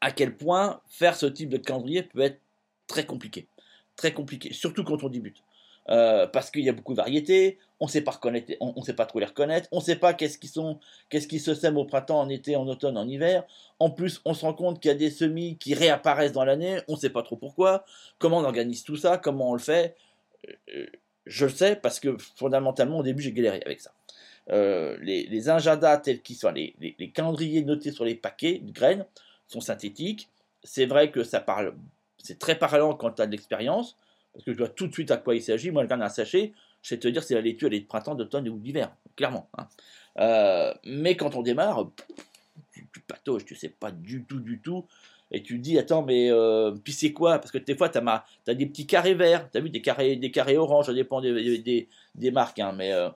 à 0.00 0.10
quel 0.10 0.36
point 0.36 0.80
faire 0.88 1.16
ce 1.16 1.26
type 1.26 1.48
de 1.48 1.58
calendrier 1.58 2.02
peut 2.02 2.20
être 2.20 2.40
très 2.86 3.04
compliqué 3.04 3.46
très 4.00 4.14
compliqué, 4.14 4.52
surtout 4.54 4.82
quand 4.82 5.02
on 5.04 5.10
débute. 5.10 5.42
Euh, 5.90 6.26
parce 6.28 6.52
qu'il 6.52 6.62
y 6.62 6.68
a 6.68 6.72
beaucoup 6.72 6.92
de 6.92 6.98
variétés, 6.98 7.58
on 7.80 7.86
ne 7.86 7.90
sait 7.90 8.02
pas 8.02 8.12
reconnaître, 8.12 8.52
on, 8.60 8.80
sait 8.82 8.94
pas 8.94 9.06
trop 9.06 9.18
les 9.18 9.26
reconnaître, 9.26 9.68
on 9.72 9.78
ne 9.78 9.82
sait 9.82 9.96
pas 9.96 10.14
qu'est-ce 10.14 10.38
qui 10.38 11.38
se 11.40 11.54
sème 11.54 11.76
au 11.76 11.84
printemps, 11.84 12.20
en 12.20 12.28
été, 12.28 12.54
en 12.54 12.68
automne, 12.68 12.96
en 12.96 13.08
hiver. 13.08 13.44
En 13.80 13.90
plus, 13.90 14.20
on 14.24 14.32
se 14.32 14.44
rend 14.44 14.54
compte 14.54 14.80
qu'il 14.80 14.90
y 14.90 14.94
a 14.94 14.96
des 14.96 15.10
semis 15.10 15.56
qui 15.58 15.74
réapparaissent 15.74 16.32
dans 16.32 16.44
l'année, 16.44 16.78
on 16.86 16.92
ne 16.92 16.98
sait 16.98 17.10
pas 17.10 17.24
trop 17.24 17.34
pourquoi. 17.34 17.84
Comment 18.18 18.38
on 18.38 18.44
organise 18.44 18.84
tout 18.84 18.96
ça, 18.96 19.18
comment 19.18 19.50
on 19.50 19.54
le 19.54 19.58
fait 19.58 19.96
euh, 20.74 20.86
Je 21.26 21.46
le 21.46 21.50
sais 21.50 21.74
parce 21.74 21.98
que 21.98 22.16
fondamentalement 22.36 22.98
au 22.98 23.02
début 23.02 23.22
j'ai 23.22 23.32
galéré 23.32 23.60
avec 23.66 23.80
ça. 23.80 23.90
Euh, 24.50 24.96
les, 25.00 25.26
les, 25.26 25.48
agendas 25.48 25.98
tels 25.98 26.22
qu'ils 26.22 26.36
sont, 26.36 26.50
les 26.52 27.12
calendriers 27.14 27.62
notés 27.64 27.90
sur 27.90 28.04
les 28.04 28.14
paquets 28.14 28.58
de 28.58 28.70
graines 28.72 29.06
sont 29.48 29.60
synthétiques. 29.60 30.28
C'est 30.62 30.86
vrai 30.86 31.10
que 31.10 31.24
ça 31.24 31.40
parle 31.40 31.74
c'est 32.22 32.38
très 32.38 32.58
parlant 32.58 32.94
quand 32.94 33.10
tu 33.12 33.22
as 33.22 33.26
de 33.26 33.32
l'expérience, 33.32 33.96
parce 34.32 34.44
que 34.44 34.52
je 34.52 34.58
vois 34.58 34.68
tout 34.68 34.86
de 34.86 34.92
suite 34.92 35.10
à 35.10 35.16
quoi 35.16 35.34
il 35.34 35.42
s'agit. 35.42 35.70
Moi, 35.70 35.82
je 35.84 35.88
garde 35.88 36.02
un 36.02 36.08
sachet, 36.08 36.52
je 36.82 36.88
sais 36.88 36.98
te 36.98 37.08
dire 37.08 37.22
si 37.22 37.34
la 37.34 37.40
laitue 37.40 37.66
elle 37.66 37.74
est 37.74 37.80
de 37.80 37.86
printemps, 37.86 38.14
d'automne 38.14 38.48
ou 38.48 38.58
d'hiver, 38.58 38.92
clairement. 39.16 39.48
Hein. 39.58 39.66
Euh, 40.18 40.74
mais 40.84 41.16
quand 41.16 41.34
on 41.34 41.42
démarre, 41.42 41.90
tu, 42.72 42.86
tu 42.92 43.00
patauges, 43.00 43.44
tu 43.44 43.54
sais 43.54 43.68
pas 43.68 43.90
du 43.90 44.24
tout, 44.24 44.40
du 44.40 44.60
tout. 44.60 44.86
Et 45.32 45.42
tu 45.42 45.58
dis, 45.58 45.78
attends, 45.78 46.02
mais 46.02 46.30
euh, 46.30 46.72
puis 46.72 46.92
c'est 46.92 47.12
quoi? 47.12 47.38
Parce 47.38 47.52
que 47.52 47.58
des 47.58 47.76
fois, 47.76 47.88
tu 47.88 47.98
as, 47.98 48.54
des 48.54 48.66
petits 48.66 48.86
carrés 48.86 49.14
verts, 49.14 49.48
tu 49.50 49.58
as 49.58 49.60
vu 49.60 49.70
des 49.70 49.80
carrés, 49.80 50.16
des 50.16 50.30
carrés 50.32 50.56
orange, 50.56 50.86
ça 50.86 50.94
dépend 50.94 51.20
des, 51.20 51.58
des, 51.58 51.88
des 52.16 52.30
marques, 52.32 52.58
hein, 52.58 52.72
mais 52.76 52.92
euh, 52.92 53.08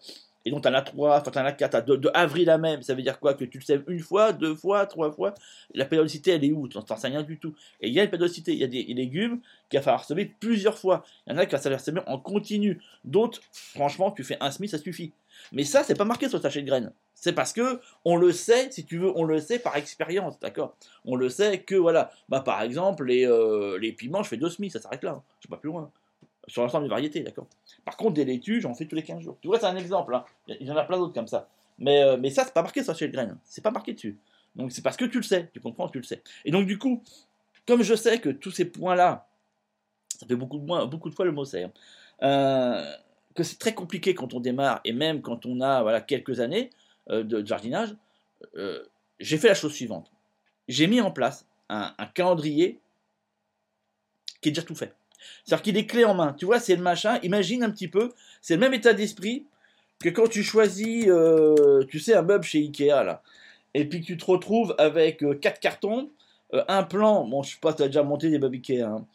et 0.45 0.51
donc, 0.51 0.63
tu 0.63 0.69
en 0.69 0.75
as 0.75 0.83
trois, 0.83 1.21
enfin, 1.21 1.31
tu 1.31 1.39
en 1.39 1.45
as 1.45 1.53
quatre, 1.53 1.87
de, 1.87 2.11
avril 2.13 2.51
à 2.51 2.59
même. 2.59 2.83
Ça 2.83 2.95
veut 2.95 3.03
dire 3.03 3.19
quoi? 3.19 3.35
Que 3.35 3.45
tu 3.45 3.59
le 3.59 3.65
sèmes 3.65 3.85
une 3.89 4.01
fois, 4.01 4.33
deux 4.33 4.55
fois, 4.55 4.87
trois 4.87 5.11
fois? 5.11 5.35
La 5.73 5.87
périodicité, 5.87 6.33
elle 6.33 6.45
est 6.45 6.53
où? 6.53 6.69
Tu 6.69 6.77
n'en 6.77 6.85
sais 6.85 7.07
rien 7.07 7.23
du 7.23 7.39
tout. 7.39 7.55
Et 7.81 7.89
il 7.89 7.95
y 7.95 8.01
a 8.01 8.05
une 8.05 8.11
périodicité. 8.11 8.53
Il 8.53 8.59
y 8.59 8.65
a 8.65 8.67
des 8.67 8.83
légumes 8.83 9.41
qu'il 9.71 9.79
va 9.79 9.83
falloir 9.83 10.05
semer 10.05 10.31
plusieurs 10.41 10.77
fois. 10.77 11.05
Il 11.27 11.33
y 11.33 11.37
en 11.37 11.39
a 11.39 11.47
qui 11.47 11.53
va 11.53 11.59
falloir 11.59 11.81
semer 11.81 12.03
en 12.07 12.19
continu. 12.19 12.81
D'autres, 13.05 13.41
franchement, 13.53 14.11
tu 14.11 14.23
fais 14.23 14.37
un 14.41 14.51
semis, 14.51 14.69
ça 14.69 14.79
suffit. 14.79 15.13
Mais 15.53 15.65
ça, 15.65 15.83
c'est 15.83 15.95
pas 15.95 16.05
marqué 16.05 16.29
sur 16.29 16.39
le 16.39 16.43
sachet 16.43 16.61
de 16.61 16.67
graines. 16.67 16.93
C'est 17.15 17.33
parce 17.33 17.55
que 17.55 17.81
on 18.05 18.17
le 18.17 18.33
sait, 18.33 18.71
si 18.71 18.85
tu 18.85 18.99
veux, 18.99 19.13
on 19.17 19.25
le 19.25 19.41
sait 19.41 19.59
par 19.59 19.77
expérience, 19.77 20.39
d'accord? 20.41 20.77
On 21.07 21.17
le 21.17 21.31
sait 21.31 21.61
que, 21.61 21.75
voilà, 21.75 22.11
bah, 22.29 22.41
par 22.41 22.61
exemple, 22.61 23.07
les, 23.07 23.27
euh, 23.27 23.79
les 23.79 23.93
piments, 23.93 24.23
je 24.23 24.29
fais 24.29 24.37
deux 24.37 24.51
semis, 24.51 24.69
ça 24.69 24.79
s'arrête 24.79 25.03
là. 25.03 25.13
Hein. 25.13 25.23
Je 25.41 25.49
ne 25.49 25.51
pas 25.51 25.57
plus 25.57 25.71
loin 25.71 25.91
sur 26.49 26.63
l'ensemble 26.63 26.85
des 26.85 26.91
variétés, 26.91 27.21
d'accord 27.21 27.47
Par 27.85 27.97
contre, 27.97 28.15
des 28.15 28.25
laitues, 28.25 28.61
j'en 28.61 28.75
fais 28.75 28.87
tous 28.87 28.97
les 28.97 29.03
15 29.03 29.21
jours. 29.21 29.37
Tu 29.41 29.49
vois, 29.49 29.59
c'est 29.59 29.67
un 29.67 29.77
exemple, 29.77 30.15
hein. 30.15 30.25
il 30.49 30.67
y 30.67 30.71
en 30.71 30.77
a 30.77 30.85
plein 30.85 30.99
d'autres 30.99 31.15
comme 31.15 31.27
ça. 31.27 31.49
Mais, 31.79 32.03
euh, 32.03 32.17
mais 32.19 32.31
ça, 32.31 32.45
c'est 32.45 32.55
pas 32.55 32.63
marqué 32.63 32.83
sur 32.83 32.95
la 32.99 33.07
de 33.07 33.13
graines, 33.13 33.39
c'est 33.45 33.63
pas 33.63 33.71
marqué 33.71 33.95
dessus. 33.95 34.19
Donc 34.55 34.71
c'est 34.71 34.83
parce 34.83 34.97
que 34.97 35.05
tu 35.05 35.17
le 35.17 35.23
sais, 35.25 35.51
tu 35.53 35.61
comprends, 35.61 35.89
tu 35.89 35.99
le 35.99 36.05
sais. 36.05 36.23
Et 36.45 36.51
donc 36.51 36.67
du 36.67 36.79
coup, 36.79 37.03
comme 37.67 37.83
je 37.83 37.95
sais 37.95 38.21
que 38.21 38.29
tous 38.29 38.53
ces 38.53 38.67
points-là, 38.67 39.27
ça 40.09 40.27
fait 40.27 40.37
beaucoup 40.37 40.59
de, 40.59 40.65
moins, 40.65 40.87
beaucoup 40.87 41.11
de 41.11 41.15
fois 41.15 41.25
le 41.25 41.33
mot 41.33 41.45
c'est, 41.45 41.69
euh, 42.23 42.95
que 43.35 43.43
c'est 43.43 43.59
très 43.59 43.75
compliqué 43.75 44.15
quand 44.15 44.33
on 44.35 44.41
démarre, 44.41 44.81
et 44.85 44.93
même 44.93 45.23
quand 45.23 45.45
on 45.47 45.61
a 45.61 45.83
voilà, 45.83 46.01
quelques 46.01 46.39
années 46.39 46.71
euh, 47.11 47.25
de, 47.25 47.45
jardinage, 47.45 47.97
j'ai 49.19 49.39
fait 49.39 49.49
la 49.49 49.55
chose 49.55 49.73
suivante. 49.73 50.13
J'ai 50.69 50.87
mis 50.87 51.01
en 51.01 51.11
place 51.11 51.47
un, 51.69 51.93
calendrier 52.15 52.79
qui 54.41 54.51
est 54.51 54.53
déjà 54.53 54.63
tout 54.63 54.75
fait. 54.75 54.95
C'est-à-dire 55.45 55.63
qu'il 55.63 55.77
est 55.77 55.87
clé 55.87 56.05
en 56.05 56.15
main. 56.15 56.33
Tu 56.33 56.45
vois, 56.45 56.61
c'est 56.61 56.77
le 56.77 56.83
machin. 56.83 57.19
Imagine 57.23 57.63
un 57.63 57.71
petit 57.71 57.89
peu, 57.89 58.11
c'est 58.41 58.55
le 58.55 58.61
même 58.61 58.75
état 58.75 58.93
d'esprit 58.93 59.47
que 60.01 60.09
quand 60.11 60.29
tu 60.29 60.43
choisis, 60.43 61.07
euh, 61.09 61.85
tu 61.89 61.99
sais, 61.99 62.15
un 62.15 62.23
meuble 62.23 62.45
chez 62.45 62.59
Ikea, 62.59 63.05
là. 63.05 63.23
Et 63.75 63.87
puis 63.89 64.03
tu 64.03 64.17
te 64.17 64.25
retrouves 64.25 64.75
avec 64.79 65.23
euh, 65.23 65.35
quatre 65.35 65.61
cartons, 65.61 66.11
euh, 66.53 66.63
un 66.69 66.83
plan, 66.83 67.27
bon, 67.27 67.43
je 67.43 67.53
sais 67.53 67.61
pas, 67.61 67.73
tu 67.73 67.83
as 67.83 67.87
déjà 67.87 68.03
monté 68.03 68.31
des 68.31 68.39
meubles 68.39 68.57
Ikea, 68.57 68.83
hein. 68.83 69.07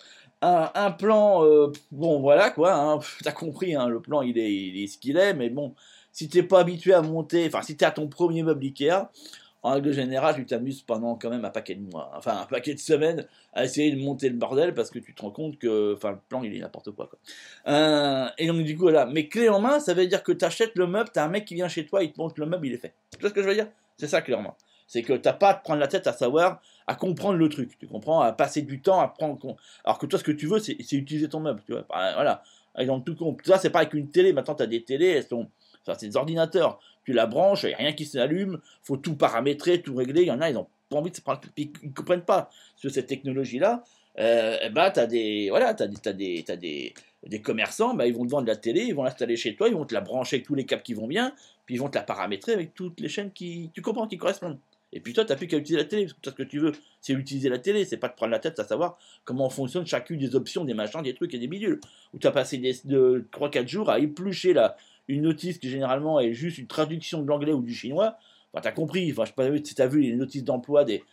un, 0.42 0.92
plan, 0.92 1.44
bon, 1.92 2.20
voilà, 2.20 2.50
quoi, 2.50 2.74
hein, 2.74 3.00
t'as 3.24 3.32
compris, 3.32 3.76
hein, 3.76 3.88
le 3.88 4.02
plan, 4.02 4.22
il 4.22 4.38
est, 4.38 4.52
il 4.52 4.84
est 4.84 4.88
ce 4.88 4.98
qu'il 4.98 5.18
est, 5.18 5.34
mais 5.34 5.50
bon, 5.50 5.76
si 6.12 6.28
t'es 6.28 6.44
pas 6.44 6.60
habitué 6.60 6.94
à 6.94 7.02
monter, 7.02 7.48
enfin, 7.48 7.62
si 7.62 7.78
t'es 7.78 7.86
à 7.86 7.92
ton 7.92 8.08
premier 8.08 8.44
meuble 8.44 8.64
Ikea, 8.66 9.10
en 9.62 9.74
règle 9.74 9.92
générale, 9.92 10.36
tu 10.36 10.46
t'amuses 10.46 10.82
pendant 10.82 11.16
quand 11.16 11.30
même 11.30 11.44
un 11.44 11.50
paquet 11.50 11.76
de 11.76 11.82
mois, 11.82 12.12
enfin 12.16 12.42
un 12.42 12.46
paquet 12.46 12.74
de 12.74 12.80
semaines 12.80 13.26
à 13.54 13.66
essayer 13.66 13.92
de 13.92 14.02
monter 14.02 14.30
le 14.30 14.36
bordel 14.36 14.74
parce 14.74 14.90
que 14.90 15.00
tu 15.00 15.14
te 15.14 15.22
rends 15.22 15.32
compte 15.32 15.58
que, 15.58 15.94
enfin, 15.96 16.12
le 16.12 16.18
plan 16.30 16.44
il 16.44 16.56
est 16.56 16.60
n'importe 16.60 16.92
quoi. 16.92 17.08
quoi. 17.08 17.20
Euh, 17.68 18.28
et 18.38 18.48
donc 18.48 18.64
du 18.64 18.78
coup 18.78 18.88
là, 18.88 19.06
mais 19.06 19.28
clé 19.28 19.50
en 19.50 19.60
main, 19.60 19.80
ça 19.80 19.94
veut 19.94 20.08
dire 20.08 20.24
que 20.24 20.32
tu 20.32 20.46
achètes 20.46 20.76
le 20.76 20.88
meuble, 20.88 21.10
t'as 21.14 21.26
un 21.26 21.30
mec 21.30 21.46
qui 21.46 21.56
vient 21.56 21.68
chez 21.68 21.86
toi, 21.86 22.04
il 22.04 22.12
te 22.12 22.22
montre 22.22 22.36
le 22.40 22.46
meuble, 22.46 22.68
il 22.68 22.74
est 22.74 22.78
fait. 22.78 22.94
Tu 23.12 23.20
vois 23.20 23.30
ce 23.30 23.34
que 23.34 23.42
je 23.42 23.48
veux 23.48 23.56
dire? 23.56 23.68
C'est 23.98 24.08
ça 24.08 24.22
clairement. 24.22 24.56
C'est 24.88 25.04
que 25.04 25.14
t'as 25.14 25.34
pas 25.34 25.50
à 25.50 25.54
te 25.56 25.64
prendre 25.64 25.80
la 25.80 25.88
tête 25.88 26.08
à 26.08 26.14
savoir, 26.14 26.62
à 26.88 26.96
comprendre 26.96 27.38
le 27.38 27.50
truc. 27.50 27.78
Tu 27.78 27.86
comprends? 27.86 28.22
À 28.22 28.32
passer 28.32 28.64
du 28.64 28.82
temps 28.82 29.00
à 29.00 29.08
prendre. 29.08 29.38
Alors 29.84 30.00
que 30.00 30.08
toi, 30.08 30.18
ce 30.18 30.24
que 30.24 30.32
tu 30.32 30.48
veux, 30.48 30.58
c'est 30.58 30.74
utiliser 30.80 31.30
ton 31.30 31.42
meuble. 31.42 31.62
Tu 31.68 31.74
vois 31.74 31.86
Voilà. 31.90 32.42
Et 32.80 32.88
donc 32.88 33.06
tout 33.06 33.38
ça, 33.44 33.60
c'est 33.60 33.70
pas 33.70 33.80
avec 33.80 33.94
une 33.94 34.10
télé. 34.10 34.34
Maintenant, 34.34 34.56
tu 34.56 34.64
as 34.64 34.68
des 34.68 34.84
télés, 34.84 35.10
elles 35.10 35.28
sont 35.28 35.48
c'est 35.98 36.08
des 36.08 36.18
ordinateurs. 36.18 36.80
Tu 37.10 37.14
la 37.16 37.26
branches, 37.26 37.64
il 37.64 37.70
n'y 37.70 37.74
a 37.74 37.78
rien 37.78 37.94
qui 37.94 38.06
s'allume, 38.06 38.60
faut 38.84 38.96
tout 38.96 39.16
paramétrer, 39.16 39.82
tout 39.82 39.96
régler. 39.96 40.22
Il 40.22 40.28
y 40.28 40.32
en 40.32 40.42
a, 40.42 40.50
ils 40.52 40.54
n'ont 40.54 40.68
pas 40.90 40.98
envie 40.98 41.10
de 41.10 41.16
se 41.16 41.22
prendre. 41.22 41.42
Ils 41.58 41.72
ne 41.82 41.90
comprennent 41.90 42.22
pas 42.22 42.52
sur 42.76 42.92
cette 42.92 43.08
technologie-là. 43.08 43.84
Euh, 44.20 44.58
eh 44.62 44.70
ben, 44.70 44.92
tu 44.92 45.00
as 45.00 45.08
des. 45.08 45.48
Voilà, 45.50 45.70
as, 45.70 46.14
des, 46.14 46.44
des, 46.44 46.94
des 47.26 47.42
commerçants, 47.42 47.96
bah, 47.96 48.06
ils 48.06 48.14
vont 48.14 48.28
te 48.28 48.30
vendre 48.30 48.46
la 48.46 48.56
télé, 48.56 48.82
ils 48.82 48.94
vont 48.94 49.06
l'installer 49.06 49.38
chez 49.38 49.56
toi, 49.56 49.70
ils 49.70 49.74
vont 49.74 49.86
te 49.86 49.94
la 49.96 50.02
brancher 50.02 50.36
avec 50.36 50.46
tous 50.46 50.54
les 50.54 50.68
câbles 50.68 50.84
qui 50.84 50.94
vont 50.94 51.08
bien, 51.08 51.34
puis 51.66 51.74
ils 51.74 51.78
vont 51.80 51.90
te 51.90 51.98
la 51.98 52.04
paramétrer 52.04 52.54
avec 52.54 52.76
toutes 52.76 53.00
les 53.00 53.10
chaînes 53.10 53.32
qui, 53.32 53.72
tu 53.74 53.82
comprends, 53.82 54.06
qui 54.06 54.20
correspondent. 54.20 54.60
Et 54.94 55.00
puis 55.00 55.14
toi, 55.14 55.26
tu 55.26 55.32
n'as 55.32 55.36
plus 55.36 55.48
qu'à 55.48 55.58
utiliser 55.58 55.78
la 55.78 55.90
télé, 55.90 56.06
parce 56.06 56.14
que 56.14 56.30
ce 56.30 56.36
que 56.36 56.44
tu 56.44 56.60
veux, 56.60 56.74
c'est 57.02 57.14
utiliser 57.14 57.50
la 57.50 57.58
télé, 57.58 57.86
c'est 57.86 57.98
pas 57.98 58.10
te 58.10 58.16
prendre 58.16 58.32
la 58.32 58.40
tête 58.40 58.60
à 58.60 58.64
savoir 58.66 59.00
comment 59.24 59.50
fonctionne 59.50 59.88
chacune 59.88 60.20
des 60.20 60.36
options, 60.36 60.64
des 60.64 60.76
machins, 60.76 61.02
des 61.02 61.16
trucs 61.16 61.34
et 61.34 61.40
des 61.40 61.48
bidules. 61.48 61.80
Où 62.14 62.20
tu 62.20 62.28
as 62.28 62.32
passé 62.32 62.60
des, 62.60 62.76
de 62.86 63.26
3-4 63.32 63.68
jours 63.68 63.90
à 63.90 64.00
éplucher 64.00 64.54
la, 64.54 64.76
une 65.10 65.24
notice 65.24 65.58
qui 65.58 65.70
généralement 65.70 66.20
est 66.20 66.34
juste 66.34 66.60
une 66.60 66.68
traduction 66.68 67.22
de 67.22 67.28
l'anglais 67.28 67.52
ou 67.52 67.62
du 67.62 67.74
chinois, 67.74 68.18
enfin, 68.54 68.62
t'as 68.62 68.72
compris, 68.72 69.12
enfin, 69.12 69.26
je 69.26 69.30
sais 69.30 69.34
pas 69.34 69.50
si 69.66 69.76
t'as 69.76 69.88
vu 69.88 70.02
les 70.02 70.14
notices 70.14 70.44
d'emploi 70.44 70.86
des, 70.86 71.04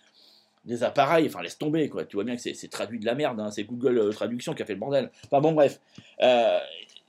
appareils, 0.83 1.27
enfin, 1.27 1.43
laisse 1.43 1.57
tomber, 1.59 1.89
quoi. 1.89 2.05
Tu 2.05 2.17
vois 2.17 2.25
bien 2.25 2.37
que 2.37 2.43
c'est 2.43 2.69
traduit 2.69 3.01
de 3.01 3.07
la 3.07 3.15
merde, 3.15 3.41
hein. 3.41 3.51
c'est 3.51 3.65
Google 3.65 3.99
euh, 3.99 4.11
Traduction 4.11 4.53
qui 4.53 4.63
a 4.63 4.67
fait 4.67 4.75
le 4.75 4.81
bordel. 4.81 5.11
Enfin, 5.25 5.41
bon, 5.41 5.53
bref. 5.53 5.81
Euh, 6.21 6.59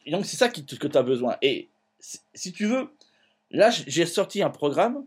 donc, 0.07 0.25
c'est 0.25 0.37
ça 0.37 0.47
qui, 0.47 0.65
que 0.65 0.87
tu 0.87 0.97
as 0.97 1.03
besoin. 1.03 1.35
Et 1.41 1.67
si 2.33 2.53
tu 2.53 2.65
veux, 2.65 2.89
là, 3.51 3.69
j'ai 3.69 4.05
sorti 4.05 4.41
un 4.41 4.49
programme 4.49 5.03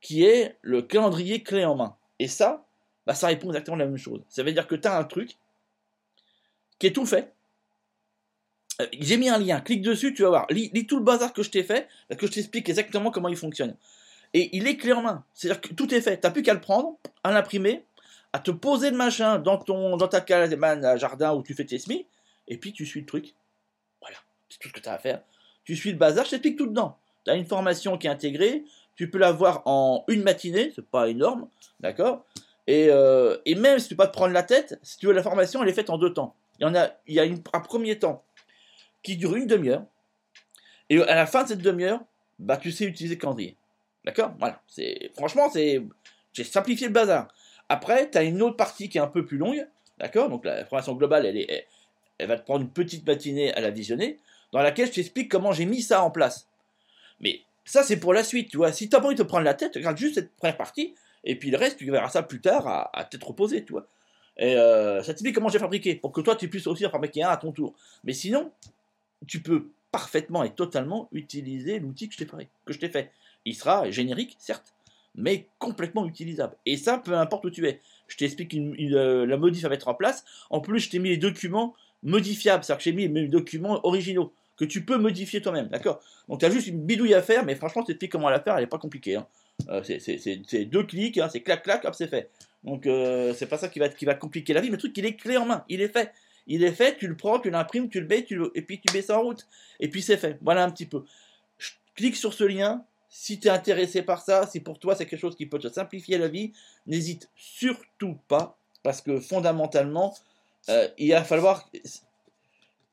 qui 0.00 0.24
est 0.24 0.56
le 0.60 0.82
calendrier 0.82 1.42
clé 1.42 1.64
en 1.64 1.74
main. 1.74 1.96
Et 2.20 2.28
ça, 2.28 2.64
bah, 3.06 3.14
ça 3.14 3.26
répond 3.26 3.48
exactement 3.48 3.76
à 3.76 3.80
la 3.80 3.86
même 3.86 3.96
chose. 3.96 4.20
Ça 4.28 4.44
veut 4.44 4.52
dire 4.52 4.68
que 4.68 4.76
tu 4.76 4.86
as 4.86 4.96
un 4.96 5.04
truc 5.04 5.36
qui 6.78 6.86
est 6.86 6.92
tout 6.92 7.06
fait, 7.06 7.33
euh, 8.80 8.86
j'ai 8.98 9.16
mis 9.16 9.28
un 9.28 9.38
lien, 9.38 9.60
clique 9.60 9.82
dessus, 9.82 10.14
tu 10.14 10.22
vas 10.22 10.28
voir. 10.28 10.46
Lis, 10.50 10.86
tout 10.86 10.98
le 10.98 11.04
bazar 11.04 11.32
que 11.32 11.42
je 11.42 11.50
t'ai 11.50 11.62
fait, 11.62 11.88
parce 12.08 12.20
que 12.20 12.26
je 12.26 12.32
t'explique 12.32 12.68
exactement 12.68 13.10
comment 13.10 13.28
il 13.28 13.36
fonctionne. 13.36 13.76
Et 14.32 14.56
il 14.56 14.66
est 14.66 14.76
clé 14.76 14.92
en 14.92 15.02
main. 15.02 15.24
C'est-à-dire 15.32 15.60
que 15.60 15.74
tout 15.74 15.94
est 15.94 16.00
fait. 16.00 16.20
Tu 16.20 16.26
n'as 16.26 16.32
plus 16.32 16.42
qu'à 16.42 16.54
le 16.54 16.60
prendre, 16.60 16.98
à 17.22 17.30
l'imprimer, 17.30 17.84
à 18.32 18.40
te 18.40 18.50
poser 18.50 18.90
le 18.90 18.96
machin 18.96 19.38
dans, 19.38 19.58
ton, 19.58 19.96
dans 19.96 20.08
ta 20.08 20.20
cabane 20.20 20.98
jardin 20.98 21.34
où 21.34 21.42
tu 21.42 21.54
fais 21.54 21.64
tes 21.64 21.78
semis, 21.78 22.06
et 22.48 22.58
puis 22.58 22.72
tu 22.72 22.84
suis 22.84 23.00
le 23.00 23.06
truc. 23.06 23.34
Voilà, 24.00 24.16
c'est 24.48 24.58
tout 24.58 24.68
ce 24.68 24.74
que 24.74 24.80
tu 24.80 24.88
as 24.88 24.94
à 24.94 24.98
faire. 24.98 25.22
Tu 25.64 25.76
suis 25.76 25.92
le 25.92 25.98
bazar, 25.98 26.24
je 26.24 26.30
t'explique 26.30 26.58
tout 26.58 26.66
dedans. 26.66 26.98
Tu 27.24 27.30
as 27.30 27.36
une 27.36 27.46
formation 27.46 27.96
qui 27.96 28.08
est 28.08 28.10
intégrée, 28.10 28.64
tu 28.96 29.08
peux 29.08 29.18
la 29.18 29.32
voir 29.32 29.62
en 29.66 30.04
une 30.08 30.22
matinée, 30.22 30.72
c'est 30.74 30.84
pas 30.84 31.08
énorme, 31.08 31.48
d'accord? 31.80 32.24
Et, 32.66 32.88
euh, 32.90 33.36
et, 33.44 33.54
même 33.54 33.78
si 33.78 33.88
tu 33.88 33.94
peux 33.94 34.04
pas 34.04 34.08
te 34.08 34.12
prendre 34.14 34.32
la 34.32 34.42
tête, 34.42 34.78
si 34.82 34.98
tu 34.98 35.06
veux 35.06 35.12
la 35.12 35.22
formation, 35.22 35.62
elle 35.62 35.68
est 35.68 35.74
faite 35.74 35.90
en 35.90 35.98
deux 35.98 36.12
temps. 36.12 36.34
Il 36.58 36.62
y, 36.62 36.66
en 36.66 36.74
a, 36.74 36.90
il 37.06 37.14
y 37.14 37.20
a 37.20 37.24
un 37.24 37.60
premier 37.60 37.98
temps 37.98 38.24
qui 39.04 39.16
dure 39.16 39.36
une 39.36 39.46
demi-heure. 39.46 39.84
Et 40.90 41.00
à 41.00 41.14
la 41.14 41.26
fin 41.26 41.44
de 41.44 41.48
cette 41.48 41.62
demi-heure, 41.62 42.00
bah, 42.40 42.56
tu 42.56 42.72
sais 42.72 42.84
utiliser 42.84 43.16
calendrier. 43.16 43.56
D'accord? 44.04 44.34
Voilà. 44.40 44.60
C'est, 44.66 45.12
franchement, 45.14 45.48
c'est, 45.50 45.80
j'ai 46.32 46.42
simplifié 46.42 46.88
le 46.88 46.92
bazar. 46.92 47.28
Après, 47.68 48.10
tu 48.10 48.18
as 48.18 48.24
une 48.24 48.42
autre 48.42 48.56
partie 48.56 48.88
qui 48.88 48.98
est 48.98 49.00
un 49.00 49.06
peu 49.06 49.24
plus 49.24 49.38
longue. 49.38 49.64
D'accord? 49.98 50.28
Donc 50.28 50.44
la 50.44 50.64
formation 50.64 50.94
globale, 50.94 51.26
elle, 51.26 51.36
est, 51.36 51.66
elle, 52.18 52.28
va 52.28 52.36
te 52.36 52.44
prendre 52.44 52.62
une 52.62 52.70
petite 52.70 53.06
matinée 53.06 53.54
à 53.54 53.60
la 53.60 53.70
visionner, 53.70 54.18
dans 54.52 54.60
laquelle 54.60 54.88
je 54.88 54.92
t'explique 54.92 55.30
comment 55.30 55.52
j'ai 55.52 55.66
mis 55.66 55.82
ça 55.82 56.02
en 56.02 56.10
place. 56.10 56.48
Mais 57.20 57.42
ça, 57.64 57.82
c'est 57.82 57.98
pour 57.98 58.12
la 58.12 58.24
suite, 58.24 58.50
tu 58.50 58.56
vois. 58.56 58.72
Si 58.72 58.88
tu 58.88 58.96
n'as 58.96 59.00
pas 59.00 59.06
envie 59.06 59.14
de 59.14 59.22
te 59.22 59.28
prendre 59.28 59.44
la 59.44 59.54
tête, 59.54 59.76
regarde 59.76 59.96
juste 59.96 60.16
cette 60.16 60.34
première 60.34 60.56
partie, 60.56 60.94
et 61.22 61.36
puis 61.36 61.50
le 61.50 61.56
reste, 61.56 61.78
tu 61.78 61.90
verras 61.90 62.08
ça 62.08 62.22
plus 62.22 62.40
tard 62.40 62.66
à, 62.66 62.98
à 62.98 63.04
t'être 63.04 63.28
reposé, 63.28 63.64
tu 63.64 63.72
vois. 63.72 63.86
Et 64.36 64.56
euh, 64.56 65.00
ça 65.02 65.12
t'explique 65.12 65.34
comment 65.34 65.48
j'ai 65.48 65.58
fabriqué, 65.58 65.94
pour 65.94 66.12
que 66.12 66.20
toi, 66.20 66.34
tu 66.36 66.48
puisses 66.48 66.66
aussi 66.66 66.84
en 66.84 66.90
fabriquer 66.90 67.22
un 67.22 67.30
à 67.30 67.36
ton 67.36 67.52
tour. 67.52 67.74
Mais 68.02 68.12
sinon, 68.12 68.50
tu 69.26 69.40
peux 69.40 69.68
parfaitement 69.92 70.42
et 70.42 70.50
totalement 70.50 71.08
utiliser 71.12 71.78
l'outil 71.78 72.08
que 72.08 72.14
je 72.14 72.18
t'ai 72.18 72.26
fait, 72.26 72.48
que 72.64 72.72
je 72.72 72.78
t'ai 72.78 72.88
fait. 72.88 73.10
Il 73.44 73.54
sera 73.54 73.90
générique, 73.90 74.36
certes, 74.38 74.74
mais 75.14 75.46
complètement 75.58 76.06
utilisable. 76.06 76.56
Et 76.66 76.76
ça, 76.76 76.98
peu 76.98 77.16
importe 77.16 77.44
où 77.44 77.50
tu 77.50 77.66
es. 77.66 77.80
Je 78.08 78.16
t'explique 78.16 78.54
euh, 78.54 79.24
la 79.24 79.36
modif 79.36 79.64
à 79.64 79.68
mettre 79.68 79.88
en 79.88 79.94
place. 79.94 80.24
En 80.50 80.60
plus, 80.60 80.80
je 80.80 80.90
t'ai 80.90 80.98
mis 80.98 81.10
les 81.10 81.16
documents 81.16 81.74
modifiables, 82.02 82.64
c'est-à-dire 82.64 82.78
que 82.78 82.84
j'ai 82.84 82.92
mis 82.92 83.08
mes 83.08 83.28
documents 83.28 83.86
originaux 83.86 84.32
que 84.56 84.64
tu 84.64 84.84
peux 84.84 84.98
modifier 84.98 85.40
toi-même, 85.40 85.68
d'accord? 85.68 86.00
Donc 86.28 86.40
tu 86.40 86.46
as 86.46 86.50
juste 86.50 86.66
une 86.66 86.84
bidouille 86.84 87.14
à 87.14 87.22
faire, 87.22 87.44
mais 87.44 87.54
franchement, 87.54 87.82
t'explique 87.82 88.12
comment 88.12 88.30
la 88.30 88.40
faire, 88.40 88.54
elle 88.54 88.62
n'est 88.62 88.68
pas 88.68 88.78
compliquée. 88.78 89.16
Hein. 89.16 89.26
Euh, 89.68 89.82
c'est 89.82 90.64
deux 90.64 90.84
clics, 90.84 91.18
hein, 91.18 91.28
c'est 91.30 91.40
clac 91.40 91.62
clac, 91.62 91.84
hop, 91.84 91.94
c'est 91.94 92.08
fait. 92.08 92.30
Donc 92.62 92.86
euh, 92.86 93.34
c'est 93.34 93.46
pas 93.46 93.58
ça 93.58 93.68
qui 93.68 93.78
va, 93.78 93.88
qui 93.88 94.04
va 94.04 94.14
compliquer 94.14 94.54
la 94.54 94.60
vie, 94.60 94.68
mais 94.68 94.76
le 94.76 94.78
truc 94.78 94.96
il 94.96 95.06
est 95.06 95.16
clé 95.16 95.36
en 95.36 95.46
main, 95.46 95.64
il 95.68 95.80
est 95.80 95.88
fait 95.88 96.12
il 96.46 96.64
est 96.64 96.72
fait, 96.72 96.96
tu 96.96 97.06
le 97.06 97.16
prends, 97.16 97.38
tu 97.38 97.50
l'imprimes, 97.50 97.88
tu 97.88 98.00
le 98.00 98.06
mets, 98.06 98.24
tu 98.24 98.40
et 98.54 98.62
puis 98.62 98.80
tu 98.80 98.92
mets 98.94 99.02
ça 99.02 99.18
en 99.18 99.22
route. 99.22 99.46
Et 99.80 99.88
puis 99.88 100.02
c'est 100.02 100.16
fait. 100.16 100.38
Voilà 100.42 100.64
un 100.64 100.70
petit 100.70 100.86
peu. 100.86 101.04
Je 101.58 101.70
clique 101.94 102.16
sur 102.16 102.34
ce 102.34 102.44
lien. 102.44 102.84
Si 103.08 103.38
tu 103.38 103.48
es 103.48 103.50
intéressé 103.50 104.02
par 104.02 104.22
ça, 104.22 104.46
si 104.46 104.60
pour 104.60 104.78
toi 104.78 104.96
c'est 104.96 105.06
quelque 105.06 105.20
chose 105.20 105.36
qui 105.36 105.46
peut 105.46 105.58
te 105.58 105.68
simplifier 105.68 106.18
la 106.18 106.28
vie, 106.28 106.52
n'hésite 106.86 107.30
surtout 107.36 108.18
pas, 108.28 108.58
parce 108.82 109.00
que 109.00 109.20
fondamentalement, 109.20 110.14
euh, 110.68 110.88
il 110.98 111.12
va 111.12 111.22
falloir 111.22 111.70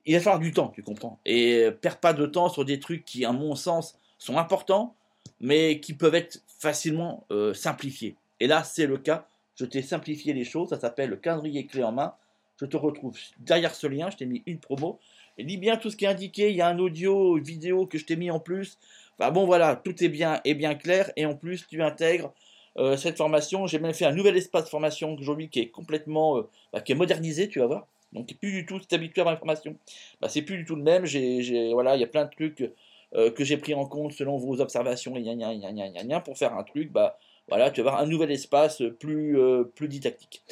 il 0.05 0.15
va 0.15 0.22
falloir 0.22 0.39
du 0.39 0.51
temps, 0.51 0.70
tu 0.70 0.84
comprends. 0.84 1.20
Et 1.25 1.70
perds 1.81 2.00
pas 2.00 2.13
de 2.13 2.25
temps 2.25 2.50
sur 2.50 2.65
des 2.65 2.79
trucs 2.79 3.05
qui, 3.05 3.25
à 3.25 3.31
mon 3.31 3.55
sens, 3.55 3.98
sont 4.17 4.38
importants, 4.38 4.96
mais 5.39 5.79
qui 5.79 5.93
peuvent 5.93 6.15
être 6.15 6.41
facilement 6.60 7.25
euh, 7.31 7.53
simplifiés. 7.53 8.15
Et 8.39 8.48
là, 8.48 8.63
c'est 8.63 8.88
le 8.88 8.98
cas. 8.98 9.27
Je 9.55 9.65
t'ai 9.65 9.81
simplifié 9.81 10.34
les 10.34 10.46
choses. 10.46 10.70
Ça 10.70 10.79
s'appelle 10.79 11.10
le 11.10 11.17
calendrier 11.17 11.65
clé 11.65 11.84
en 11.84 11.91
main 11.91 12.15
je 12.61 12.67
te 12.67 12.77
retrouve 12.77 13.17
derrière 13.39 13.73
ce 13.73 13.87
lien, 13.87 14.09
je 14.11 14.17
t'ai 14.17 14.25
mis 14.25 14.43
une 14.45 14.59
promo. 14.59 14.99
Et 15.37 15.43
lis 15.43 15.57
bien 15.57 15.77
tout 15.77 15.89
ce 15.89 15.97
qui 15.97 16.05
est 16.05 16.09
indiqué, 16.09 16.51
il 16.51 16.55
y 16.55 16.61
a 16.61 16.67
un 16.67 16.77
audio, 16.77 17.37
une 17.37 17.43
vidéo 17.43 17.87
que 17.87 17.97
je 17.97 18.05
t'ai 18.05 18.15
mis 18.15 18.29
en 18.29 18.39
plus. 18.39 18.77
Bah 19.17 19.31
bon 19.31 19.45
voilà, 19.45 19.75
tout 19.75 20.03
est 20.03 20.09
bien 20.09 20.41
et 20.45 20.53
bien 20.53 20.75
clair. 20.75 21.11
Et 21.15 21.25
en 21.25 21.35
plus, 21.35 21.67
tu 21.67 21.81
intègres 21.81 22.31
euh, 22.77 22.97
cette 22.97 23.17
formation. 23.17 23.65
J'ai 23.65 23.79
même 23.79 23.93
fait 23.93 24.05
un 24.05 24.11
nouvel 24.11 24.37
espace 24.37 24.69
formation 24.69 25.15
aujourd'hui 25.15 25.49
qui 25.49 25.59
est 25.59 25.69
complètement 25.69 26.37
euh, 26.37 26.49
bah, 26.71 26.81
qui 26.81 26.91
est 26.91 26.95
modernisé, 26.95 27.49
tu 27.49 27.59
vas 27.59 27.65
voir. 27.65 27.87
Donc 28.13 28.31
plus 28.39 28.51
du 28.51 28.65
tout, 28.65 28.79
si 28.79 28.93
habitué 28.93 29.21
à 29.21 29.25
l'information, 29.25 29.75
bah, 30.21 30.29
c'est 30.29 30.41
plus 30.43 30.57
du 30.57 30.65
tout 30.65 30.75
le 30.75 30.83
même. 30.83 31.05
J'ai, 31.05 31.71
voilà, 31.73 31.95
il 31.95 32.01
y 32.01 32.03
a 32.03 32.07
plein 32.07 32.25
de 32.25 32.29
trucs 32.29 32.69
euh, 33.15 33.31
que 33.31 33.43
j'ai 33.43 33.57
pris 33.57 33.73
en 33.73 33.85
compte 33.85 34.11
selon 34.11 34.37
vos 34.37 34.61
observations, 34.61 35.15
et 35.15 35.23
gna, 35.23 36.19
pour 36.19 36.37
faire 36.37 36.53
un 36.53 36.63
truc, 36.63 36.91
bah 36.91 37.17
voilà, 37.47 37.71
tu 37.71 37.81
vas 37.81 37.89
avoir 37.89 38.03
un 38.03 38.07
nouvel 38.07 38.31
espace 38.31 38.83
plus, 38.99 39.37
plus 39.75 39.87
didactique. 39.87 40.43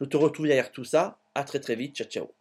Je 0.00 0.04
te 0.06 0.16
retrouve 0.16 0.46
derrière 0.46 0.72
tout 0.72 0.84
ça. 0.84 1.18
À 1.34 1.44
très 1.44 1.60
très 1.60 1.76
vite. 1.76 1.96
Ciao 1.96 2.08
ciao. 2.08 2.37